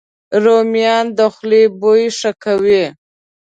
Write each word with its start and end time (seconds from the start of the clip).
رومیان 0.43 1.05
د 1.17 1.19
خولې 1.33 1.63
بوی 1.79 2.03
ښه 2.17 2.31
کوي 2.43 2.83